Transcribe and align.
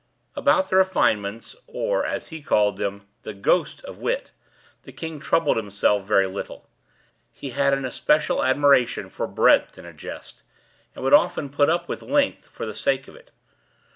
About 0.35 0.67
the 0.71 0.77
refinements, 0.77 1.55
or, 1.67 2.03
as 2.07 2.29
he 2.29 2.41
called 2.41 2.77
them, 2.77 3.05
the 3.21 3.35
"ghost" 3.35 3.83
of 3.83 3.99
wit, 3.99 4.31
the 4.81 4.91
king 4.91 5.19
troubled 5.19 5.57
himself 5.57 6.05
very 6.07 6.25
little. 6.25 6.67
He 7.31 7.51
had 7.51 7.71
an 7.75 7.85
especial 7.85 8.43
admiration 8.43 9.09
for 9.09 9.27
breadth 9.27 9.77
in 9.77 9.85
a 9.85 9.93
jest, 9.93 10.41
and 10.95 11.03
would 11.03 11.13
often 11.13 11.51
put 11.51 11.69
up 11.69 11.87
with 11.87 12.01
length, 12.01 12.47
for 12.47 12.65
the 12.65 12.73
sake 12.73 13.07
of 13.07 13.15
it. 13.15 13.29